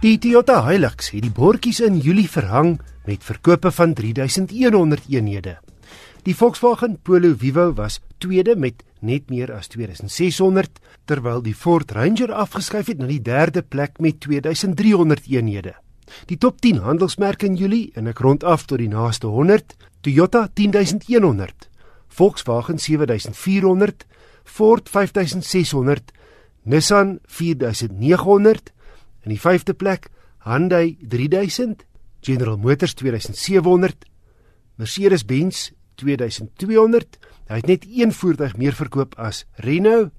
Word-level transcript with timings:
Die 0.00 0.16
Toyota 0.16 0.62
Hilux 0.64 1.10
het 1.12 1.26
die 1.26 1.32
bordjies 1.36 1.82
in 1.84 1.98
Julie 2.00 2.28
verhang 2.32 2.78
met 3.04 3.20
verkope 3.20 3.68
van 3.68 3.90
3100 3.92 5.10
eenhede. 5.12 5.58
Die 6.24 6.32
Volkswagen 6.32 6.94
Polo 7.04 7.34
Vivo 7.36 7.66
was 7.76 7.98
tweede 8.16 8.54
met 8.56 8.80
net 9.04 9.28
meer 9.28 9.52
as 9.52 9.68
2600, 9.68 10.80
terwyl 11.04 11.44
die 11.44 11.52
Ford 11.52 11.92
Ranger 11.92 12.32
afgeskuif 12.32 12.88
het 12.88 13.02
na 13.02 13.10
die 13.12 13.20
derde 13.20 13.60
plek 13.60 14.00
met 14.00 14.22
2300 14.24 15.28
eenhede. 15.28 15.76
Die 16.32 16.40
top 16.40 16.64
10 16.64 16.80
handelsmerke 16.80 17.50
in 17.52 17.60
Julie 17.60 17.92
en 17.92 18.08
ek 18.08 18.24
rond 18.24 18.40
af 18.40 18.64
tot 18.64 18.80
die 18.80 18.88
naaste 18.88 19.28
100: 19.28 19.76
Toyota 20.00 20.46
10100, 20.48 21.68
Volkswagen 22.08 22.80
7400, 22.80 24.08
Ford 24.48 24.88
5600, 24.88 26.16
Nissan 26.64 27.18
4900 27.28 28.72
in 29.24 29.34
die 29.34 29.40
5de 29.40 29.74
plek 29.76 30.10
Hyundai 30.44 30.96
3000, 31.00 31.84
General 32.20 32.56
Motors 32.56 32.94
2700, 32.94 34.06
Mercedes-Benz 34.80 35.70
2200. 36.00 37.18
Hy 37.50 37.58
het 37.60 37.68
net 37.68 37.84
een 37.88 38.12
voertuig 38.12 38.56
meer 38.56 38.76
verkoop 38.76 39.16
as 39.20 39.44
Renault, 39.60 40.12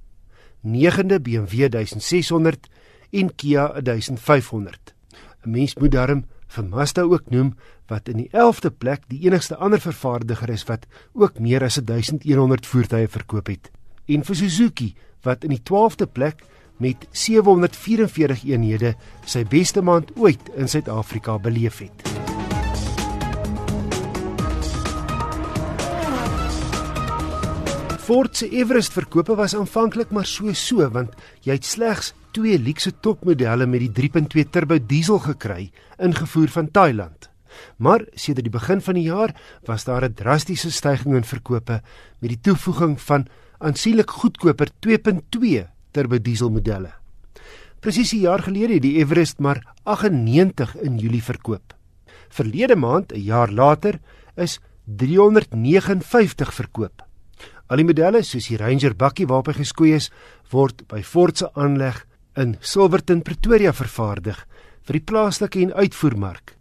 9de 0.61 1.17
BMW 1.23 1.69
1600 1.73 2.69
en 3.11 3.35
Kia 3.35 3.81
1500. 3.81 4.93
'n 5.41 5.49
Mens 5.49 5.75
moet 5.75 5.91
daarom 5.91 6.25
vir 6.47 6.65
Mazda 6.65 7.01
ook 7.01 7.29
noem 7.29 7.55
wat 7.87 8.07
in 8.07 8.17
die 8.17 8.29
11de 8.29 8.71
plek 8.71 9.07
die 9.07 9.23
enigste 9.25 9.55
ander 9.55 9.81
vervaardiger 9.81 10.49
is 10.49 10.63
wat 10.69 10.85
ook 11.13 11.39
meer 11.39 11.63
as 11.63 11.75
1100 11.75 12.65
voertuie 12.65 13.07
verkoop 13.07 13.47
het. 13.47 13.71
En 14.05 14.23
vir 14.23 14.35
Suzuki 14.35 14.93
wat 15.23 15.43
in 15.43 15.49
die 15.49 15.63
12de 15.63 16.05
plek 16.05 16.43
met 16.81 17.05
744 17.13 18.45
eenhede 18.49 18.95
sy 19.29 19.43
beste 19.45 19.83
maand 19.85 20.09
ooit 20.17 20.49
in 20.57 20.69
Suid-Afrika 20.71 21.37
beleef 21.39 21.83
het. 21.85 22.07
Ford 28.01 28.33
se 28.35 28.49
Everest 28.49 28.95
verkope 28.97 29.35
was 29.37 29.53
aanvanklik 29.55 30.09
maar 30.11 30.25
so 30.25 30.51
so 30.57 30.87
want 30.91 31.13
jy 31.45 31.53
het 31.59 31.67
slegs 31.69 32.15
twee 32.35 32.57
luukse 32.59 32.91
topmodelle 33.05 33.67
met 33.69 33.85
die 33.85 34.09
3.2 34.09 34.49
turbo 34.51 34.79
diesel 34.79 35.21
gekry 35.21 35.69
ingevoer 36.01 36.49
van 36.51 36.71
Thailand. 36.73 37.29
Maar 37.77 38.05
sedert 38.15 38.47
die 38.47 38.53
begin 38.53 38.81
van 38.81 38.97
die 38.97 39.05
jaar 39.05 39.35
was 39.69 39.85
daar 39.85 40.03
'n 40.03 40.13
drastiese 40.13 40.71
stygings 40.71 41.17
in 41.17 41.23
verkope 41.23 41.81
met 42.19 42.29
die 42.29 42.41
toevoeging 42.41 42.99
van 43.01 43.27
aansienlik 43.59 44.09
goedkoper 44.09 44.69
2.2 44.79 45.67
turbo 45.91 46.19
diesel 46.19 46.49
modelle. 46.49 46.93
Presies 47.79 48.13
'n 48.13 48.21
jaar 48.21 48.43
gelede 48.43 48.73
het 48.73 48.81
die 48.81 48.97
Everest 48.97 49.39
maar 49.39 49.63
98 49.83 50.75
in 50.77 50.97
Julie 50.97 51.23
verkoop. 51.23 51.73
Verlede 52.29 52.75
maand, 52.75 53.11
'n 53.13 53.19
jaar 53.19 53.51
later, 53.51 53.99
is 54.35 54.59
359 54.85 56.53
verkoop. 56.53 57.01
Al 57.67 57.77
die 57.77 57.85
modelle 57.85 58.23
soos 58.23 58.47
die 58.47 58.57
Ranger 58.57 58.95
bakkie 58.95 59.27
waarop 59.27 59.47
hy 59.47 59.53
geskoei 59.53 59.93
is, 59.93 60.11
word 60.51 60.87
by 60.87 61.01
Ford 61.01 61.37
se 61.37 61.49
aanleg 61.53 62.05
in 62.35 62.57
Silverton, 62.59 63.21
Pretoria 63.21 63.73
vervaardig 63.73 64.45
vir 64.83 64.93
die 64.93 65.05
plaaslike 65.05 65.61
en 65.61 65.73
uitvoermark. 65.73 66.57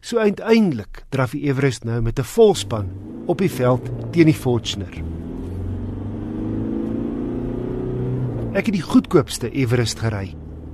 So 0.00 0.18
uiteindelik 0.18 1.04
draf 1.10 1.34
die 1.34 1.44
Everest 1.48 1.84
nou 1.84 2.00
met 2.00 2.18
'n 2.18 2.24
volspan 2.24 2.88
op 3.26 3.38
die 3.38 3.50
veld 3.50 3.90
teen 4.12 4.26
die 4.26 4.34
Fortuner. 4.34 5.33
Ek 8.54 8.68
het 8.68 8.76
die 8.76 8.84
goedkoopste 8.86 9.48
Everest 9.50 9.98
gery, 9.98 10.28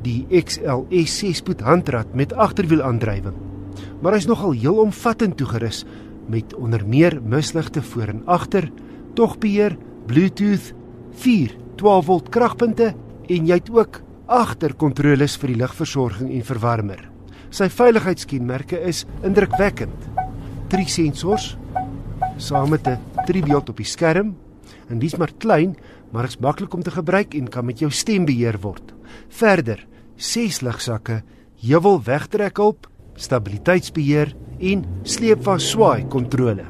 die 0.04 0.26
XLS 0.36 1.14
6-spoed 1.22 1.62
handrat 1.64 2.10
met 2.12 2.34
agterwielaandrywing. 2.36 3.38
Maar 4.04 4.18
hy's 4.18 4.26
nogal 4.28 4.52
heel 4.52 4.82
omvattend 4.82 5.38
toegerus 5.40 5.86
met 6.28 6.52
onder 6.60 6.84
meer 6.84 7.16
misligte 7.24 7.80
voor 7.80 8.12
en 8.12 8.20
agter 8.28 8.68
togbeheer, 9.16 9.78
Bluetooth, 10.10 10.74
4 11.24 11.56
12V 11.80 12.28
kragpunte 12.28 12.90
en 13.32 13.48
jy 13.48 13.58
het 13.62 13.72
ook 13.72 14.02
agterkontroles 14.28 15.38
vir 15.40 15.54
die 15.54 15.58
ligversorging 15.62 16.34
en 16.36 16.44
verwarmer. 16.50 17.00
Sy 17.48 17.70
veiligheidskenmerke 17.72 18.76
is 18.92 19.06
indrukwekkend. 19.24 20.04
Drie 20.68 20.84
sensors 20.84 21.54
saam 22.36 22.76
met 22.76 22.86
'n 22.86 23.00
driebeeld 23.24 23.72
op 23.72 23.76
die 23.80 23.88
skerm 23.88 24.36
en 24.90 24.98
dis 24.98 25.16
maar 25.16 25.32
klein, 25.38 25.76
maar 26.10 26.26
is 26.26 26.40
maklik 26.42 26.74
om 26.74 26.82
te 26.82 26.90
gebruik 26.90 27.34
en 27.38 27.48
kan 27.48 27.66
met 27.66 27.78
jou 27.78 27.90
stem 27.90 28.26
beheer 28.26 28.58
word. 28.60 28.92
Verder, 29.28 29.86
6 30.16 30.60
ligsakke, 30.66 31.22
heuwel 31.62 32.02
wegtrekhulp, 32.04 32.88
stabiliteitsbeheer 33.20 34.34
en 34.58 34.84
sleepwas 35.02 35.70
swaai 35.70 36.04
kontrole. 36.12 36.66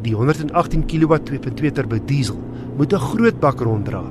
Die 0.00 0.14
118 0.16 0.86
kW 0.88 1.18
2.2 1.28 1.72
turbo 1.76 1.98
diesel 2.06 2.38
moet 2.76 2.92
'n 2.92 3.06
groot 3.12 3.40
bak 3.40 3.60
ronddra. 3.60 4.02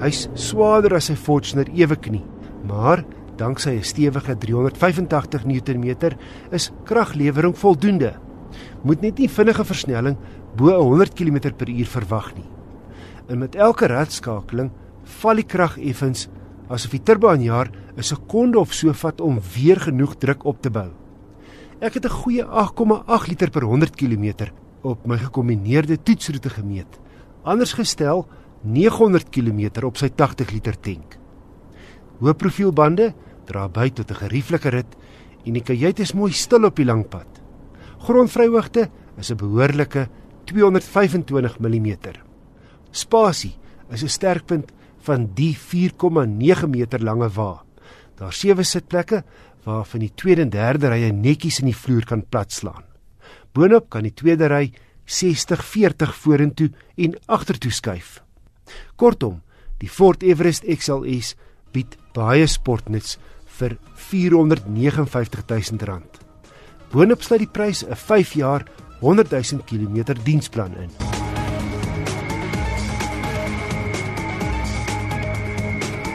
Hy's 0.00 0.28
swaarder 0.34 0.94
as 0.94 1.06
sy 1.06 1.16
Fortuner 1.16 1.68
ewe 1.74 1.96
knie, 1.96 2.24
maar 2.68 3.04
danksy 3.38 3.78
'n 3.78 3.84
stewige 3.84 4.36
385 4.36 5.44
Nm 5.44 5.96
is 6.50 6.70
kraglewering 6.84 7.58
voldoende. 7.58 8.14
Moet 8.82 9.00
net 9.00 9.18
nie 9.18 9.28
vinnige 9.28 9.64
versnelling 9.64 10.16
bo 10.56 10.70
100 10.70 11.14
km/h 11.14 11.84
verwag 11.86 12.34
nie. 12.34 12.48
En 13.28 13.38
met 13.38 13.54
elke 13.54 13.86
radskakeling 13.86 14.70
val 15.04 15.34
die 15.34 15.46
krag 15.46 15.78
effens 15.78 16.28
asof 16.68 16.90
die 16.90 17.02
turbo 17.02 17.28
aanjaar 17.28 17.70
'n 17.96 18.02
sekonde 18.02 18.58
of 18.58 18.72
so 18.72 18.92
vat 18.92 19.20
om 19.20 19.40
weer 19.54 19.80
genoeg 19.80 20.16
druk 20.16 20.44
op 20.44 20.62
te 20.62 20.70
bou. 20.70 20.90
Ek 21.80 21.94
het 21.94 22.04
'n 22.04 22.08
goeie 22.22 22.44
8,8 22.44 23.28
liter 23.28 23.50
per 23.50 23.62
100 23.62 23.94
km 23.96 24.50
op 24.82 25.06
my 25.06 25.18
gekombineerde 25.18 26.02
toetsroete 26.02 26.50
gemeet. 26.50 27.00
Anders 27.42 27.72
gestel 27.72 28.26
900 28.62 29.28
km 29.30 29.84
op 29.86 29.96
sy 29.96 30.08
80 30.08 30.50
liter 30.50 30.80
tank. 30.80 31.18
Hoë 32.18 32.34
profielbande 32.34 33.14
dra 33.48 33.68
by 33.68 33.88
tot 33.90 34.10
'n 34.10 34.22
gerieflike 34.28 34.70
rit 34.70 34.96
en 35.46 35.52
die 35.54 35.64
kajuit 35.64 36.00
is 36.00 36.14
mooi 36.14 36.32
stil 36.32 36.64
op 36.64 36.76
die 36.76 36.84
lang 36.84 37.08
pad. 37.08 37.28
Grondvryhoogte 37.98 38.90
is 39.18 39.30
'n 39.30 39.36
behoorlike 39.36 40.08
225 40.44 41.58
mm. 41.60 41.88
Spasie 42.90 43.56
is 43.90 44.02
'n 44.02 44.08
sterkpunt 44.08 44.72
van 44.98 45.30
die 45.34 45.56
4,9 45.56 46.70
meter 46.70 47.00
lange 47.02 47.28
wa. 47.28 47.62
Daar 48.16 48.32
sewe 48.32 48.62
sitplekke 48.62 49.24
waarvan 49.64 50.00
die 50.00 50.12
tweede 50.14 50.42
en 50.42 50.50
derde 50.50 50.88
rye 50.88 51.12
netjies 51.12 51.60
in 51.60 51.70
die 51.70 51.76
vloer 51.76 52.04
kan 52.04 52.24
platslaan. 52.28 52.84
Boonop 53.52 53.88
kan 53.90 54.02
die 54.02 54.14
tweede 54.14 54.48
ry 54.48 54.72
60-40 55.04 56.12
vorentoe 56.12 56.70
en 56.96 57.16
agtertoe 57.26 57.72
skuif. 57.72 58.22
Kortom, 58.96 59.40
die 59.78 59.88
Ford 59.88 60.22
Everest 60.22 60.64
XLS 60.64 61.34
bied 61.72 61.96
baie 62.14 62.46
sportnuts 62.46 63.18
vir 63.58 63.76
R459 63.96 65.76
000. 65.76 66.00
Boonop 66.92 67.22
sluit 67.22 67.44
die 67.44 67.52
prys 67.52 67.84
'n 67.84 67.94
5 67.94 68.32
jaar 68.32 68.64
100 69.00 69.30
000 69.30 69.62
km 69.64 70.14
diensplan 70.24 70.74
in. 70.76 70.90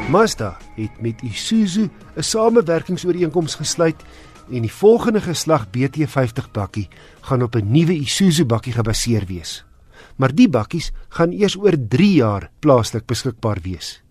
Mazda 0.10 0.58
het 0.76 1.02
met 1.02 1.22
Isuzu 1.22 1.90
'n 2.16 2.24
samewerkingsooreenkoms 2.24 3.56
gesluit 3.56 4.04
en 4.52 4.62
die 4.62 4.72
volgende 4.72 5.22
geslag 5.22 5.68
BT50 5.68 6.52
bakkie 6.52 6.88
gaan 7.22 7.44
op 7.44 7.56
'n 7.56 7.72
nuwe 7.72 7.94
Isuzu 7.94 8.46
bakkie 8.46 8.74
gebaseer 8.74 9.26
wees. 9.26 9.66
Maar 10.16 10.36
die 10.36 10.50
bakkies 10.50 10.92
gaan 11.10 11.32
eers 11.32 11.58
oor 11.58 11.76
3 11.88 12.14
jaar 12.14 12.52
plaaslik 12.60 13.06
beskikbaar 13.06 13.58
wees. 13.62 14.04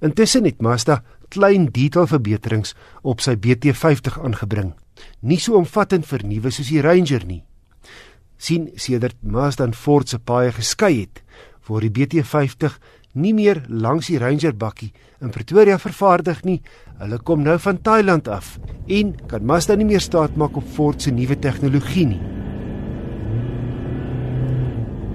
Intussen 0.00 0.44
het 0.44 0.60
Mazda 0.60 1.02
klein 1.34 1.68
detailverbeterings 1.74 2.74
op 3.02 3.24
sy 3.24 3.34
BT50 3.34 4.20
aangebring. 4.22 4.72
Nie 5.20 5.40
so 5.42 5.58
omvattend 5.58 6.06
vernuwe 6.06 6.52
soos 6.54 6.70
die 6.70 6.82
Ranger 6.84 7.26
nie. 7.26 7.42
sien 8.44 8.68
sedert 8.76 9.16
Mazda 9.22 9.64
en 9.64 9.74
Ford 9.74 10.10
se 10.10 10.18
paai 10.18 10.52
geskei 10.52 10.92
het, 10.98 11.22
word 11.68 11.86
die 11.88 11.94
BT50 11.96 12.76
nie 13.14 13.32
meer 13.32 13.62
langs 13.68 14.10
die 14.10 14.18
Ranger 14.18 14.56
bakkie 14.58 14.90
in 15.22 15.32
Pretoria 15.32 15.78
vervaardig 15.78 16.42
nie. 16.44 16.60
Hulle 17.00 17.20
kom 17.22 17.44
nou 17.46 17.56
van 17.62 17.80
Thailand 17.82 18.28
af 18.28 18.56
en 18.86 19.14
kan 19.30 19.46
Mazda 19.46 19.78
nie 19.78 19.88
meer 19.88 20.04
staat 20.04 20.36
maak 20.36 20.58
op 20.60 20.72
Ford 20.76 21.02
se 21.02 21.14
nuwe 21.14 21.38
tegnologie 21.38 22.10
nie. 22.10 22.43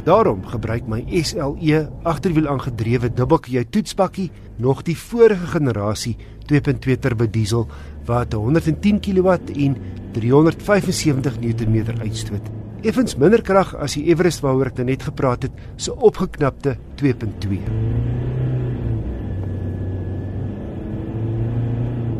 Daarom 0.03 0.45
gebruik 0.47 0.87
my 0.87 1.01
SLE 1.21 1.79
agterwiel 2.07 2.47
aangedrewe 2.47 3.09
dubbelkajuit 3.13 3.71
toetspakkie 3.71 4.29
nog 4.57 4.83
die 4.87 4.97
vorige 4.97 5.45
generasie 5.55 6.15
2.2 6.51 6.95
turbo 6.99 7.27
diesel 7.27 7.67
wat 8.07 8.33
110 8.33 8.99
kW 9.03 9.35
en 9.55 9.75
375 10.15 11.39
Nm 11.39 11.99
uitstoot. 11.99 12.47
Effens 12.81 13.17
minder 13.19 13.41
krag 13.43 13.73
as 13.75 13.97
die 13.97 14.05
Everest 14.07 14.39
waaroor 14.39 14.71
ek 14.71 14.79
nou 14.79 14.87
net 14.87 15.03
gepraat 15.03 15.43
het, 15.43 15.55
se 15.75 15.91
so 15.91 15.97
opgeknapte 16.07 16.77
2.2. 17.01 17.59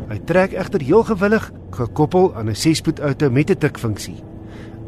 Hy 0.10 0.18
trek 0.28 0.56
egter 0.60 0.84
heel 0.84 1.06
gewillig, 1.08 1.52
gekoppel 1.72 2.34
aan 2.36 2.50
'n 2.50 2.60
6-spoed 2.60 3.00
outo 3.00 3.30
met 3.30 3.50
'n 3.50 3.58
tikfunksie. 3.58 4.20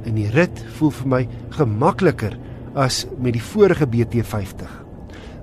In 0.04 0.16
die 0.16 0.30
rit 0.30 0.66
voel 0.76 0.92
vir 0.92 1.08
my 1.08 1.28
gemakliker 1.50 2.38
as 2.74 3.06
met 3.18 3.34
die 3.34 3.44
vorige 3.44 3.88
BT50. 3.88 4.68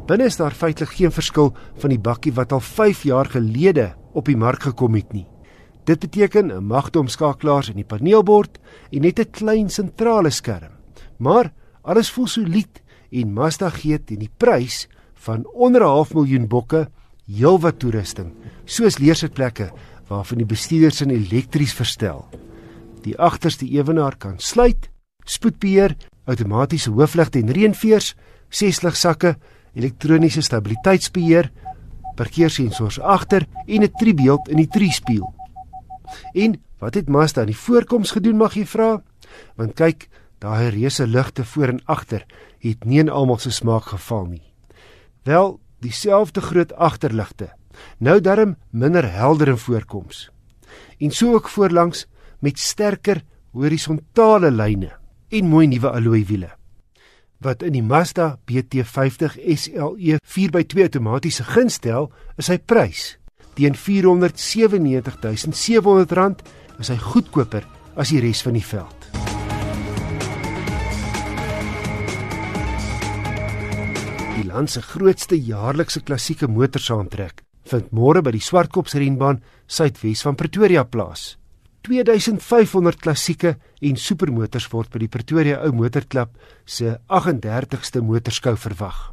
Binne 0.08 0.24
is 0.24 0.38
daar 0.40 0.54
feitelik 0.56 0.94
geen 0.96 1.12
verskil 1.12 1.52
van 1.80 1.92
die 1.92 2.00
bakkie 2.00 2.32
wat 2.32 2.52
al 2.52 2.60
5 2.64 3.02
jaar 3.04 3.28
gelede 3.28 3.92
op 4.16 4.24
die 4.30 4.36
mark 4.36 4.62
gekom 4.62 4.94
het 4.94 5.12
nie. 5.12 5.26
Dit 5.84 6.00
beteken 6.00 6.52
'n 6.52 6.64
magtomskakelaars 6.64 7.68
in 7.68 7.76
die 7.76 7.84
paneelbord 7.84 8.58
en 8.92 9.00
net 9.00 9.18
'n 9.20 9.30
klein 9.30 9.68
sentrale 9.68 10.30
skerm. 10.30 10.72
Maar 11.18 11.52
alles 11.82 12.10
voel 12.10 12.26
solied 12.26 12.82
en 13.10 13.32
Mazda 13.32 13.70
gee 13.70 14.04
teen 14.04 14.18
die 14.18 14.32
prys 14.36 14.88
van 15.14 15.46
onder 15.52 15.80
'n 15.80 15.84
half 15.84 16.14
miljoen 16.14 16.48
bokke 16.48 16.88
heelwat 17.26 17.78
toerusting, 17.78 18.32
soos 18.64 18.98
leersitplekke 18.98 19.70
waarvan 20.08 20.38
die 20.38 20.46
bestuurders 20.46 21.00
in 21.00 21.10
elektries 21.10 21.72
verstel. 21.72 22.28
Die 23.02 23.18
agterste 23.18 23.66
ewenaar 23.66 24.16
kan 24.16 24.38
sluit, 24.38 24.90
spoedbeheer, 25.28 25.96
outomatiese 26.28 26.90
hoofligte 26.90 27.40
en 27.42 27.52
reënveers, 27.52 28.14
sesligsakke, 28.48 29.36
elektroniese 29.76 30.42
stabiliteitsbeheer, 30.42 31.50
parkeersensors 32.18 32.98
agter 33.00 33.46
en 33.66 33.82
'n 33.82 33.92
tribeeld 33.98 34.48
in 34.48 34.56
die 34.56 34.68
triespieël. 34.68 35.34
En 36.32 36.60
wat 36.78 36.94
het 36.94 37.08
Mazda 37.08 37.40
aan 37.40 37.52
die 37.52 37.56
voorkoms 37.56 38.10
gedoen 38.10 38.36
mag 38.36 38.54
jy 38.54 38.66
vra? 38.66 39.02
Want 39.56 39.74
kyk, 39.74 40.08
daai 40.38 40.70
reuse 40.70 41.06
ligte 41.06 41.44
voor 41.44 41.68
en 41.68 41.84
agter 41.84 42.26
het 42.58 42.84
nie 42.84 42.98
in 42.98 43.10
almal 43.10 43.38
se 43.38 43.50
smaak 43.50 43.84
geval 43.84 44.24
nie. 44.24 44.42
Wel, 45.22 45.60
dieselfde 45.80 46.40
groot 46.40 46.72
agterligte. 46.72 47.52
Nou 47.98 48.20
darm 48.20 48.56
minder 48.70 49.12
helder 49.12 49.48
in 49.48 49.58
voorkoms. 49.58 50.30
En 50.98 51.10
so 51.10 51.34
ook 51.34 51.48
voorlangs 51.48 52.06
met 52.38 52.58
sterker 52.58 53.22
horisontale 53.52 54.50
lyne 54.50 54.98
en 55.28 55.48
mooi 55.48 55.66
nuwe 55.68 55.90
alloy 55.90 56.24
wiele. 56.28 56.50
Wat 57.38 57.62
in 57.62 57.72
die 57.76 57.82
Mazda 57.82 58.38
BT50 58.50 59.38
SLE 59.54 60.18
4x2 60.18 60.80
outomatiese 60.88 61.44
gunstel 61.46 62.12
is 62.36 62.46
sy 62.50 62.58
prys. 62.58 63.18
Teen 63.54 63.74
R497.700 63.74 66.42
is 66.78 66.88
hy 66.90 66.98
goedkoper 67.02 67.64
as 67.98 68.08
die 68.14 68.20
res 68.22 68.42
van 68.46 68.54
die 68.58 68.66
veld. 68.66 69.00
Die 74.38 74.46
land 74.46 74.70
se 74.70 74.80
grootste 74.82 75.36
jaarlikse 75.38 76.00
klassieke 76.06 76.46
motorsaantrek 76.50 77.42
vind 77.68 77.92
môre 77.92 78.22
by 78.24 78.32
die 78.32 78.42
Swartkops 78.42 78.94
renbaan 78.96 79.42
suidwes 79.66 80.22
van 80.24 80.36
Pretoria 80.38 80.84
plaas. 80.88 81.36
2500 81.86 82.98
klassieke 83.00 83.54
en 83.80 83.96
supermotors 83.96 84.68
word 84.72 84.90
by 84.92 85.02
die 85.04 85.10
Pretoria 85.12 85.60
Ou 85.64 85.74
Motorklub 85.76 86.34
se 86.66 86.96
38ste 87.06 88.02
motorskou 88.04 88.58
verwag. 88.58 89.12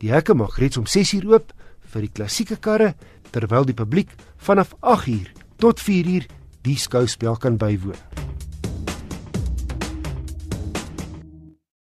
Die 0.00 0.12
hekke 0.12 0.34
mag 0.34 0.56
reeds 0.60 0.80
om 0.80 0.88
6uur 0.88 1.28
oop 1.34 1.52
vir 1.92 2.06
die 2.06 2.14
klassieke 2.18 2.56
karre 2.56 2.94
terwyl 3.34 3.68
die 3.68 3.76
publiek 3.76 4.12
vanaf 4.48 4.74
8uur 4.80 5.32
tot 5.60 5.82
4uur 5.82 6.28
die 6.66 6.78
skouspel 6.80 7.36
kan 7.40 7.60
bywoon. 7.60 8.25